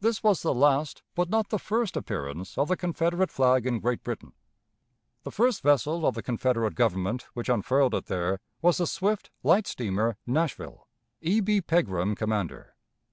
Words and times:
This 0.00 0.20
was 0.20 0.42
the 0.42 0.52
last 0.52 1.04
but 1.14 1.28
not 1.30 1.50
the 1.50 1.60
first 1.60 1.96
appearance 1.96 2.58
of 2.58 2.66
the 2.66 2.76
Confederate 2.76 3.30
flag 3.30 3.66
in 3.66 3.78
Great 3.78 4.02
Britain; 4.02 4.32
the 5.22 5.30
first 5.30 5.62
vessel 5.62 6.04
of 6.04 6.16
the 6.16 6.24
Confederate 6.24 6.74
Government 6.74 7.28
which 7.34 7.48
unfurled 7.48 7.94
it 7.94 8.06
there 8.06 8.40
was 8.60 8.78
the 8.78 8.86
swift, 8.88 9.30
light 9.44 9.68
steamer 9.68 10.16
Nashville, 10.26 10.88
E. 11.20 11.38
B. 11.38 11.60
Pegram, 11.60 12.16
commander. 12.16 12.74